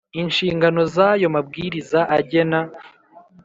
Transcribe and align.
inshingano 0.21 0.81
z 0.93 0.95
ayo 1.09 1.27
mabwiriza 1.35 1.99
agena 2.17 2.59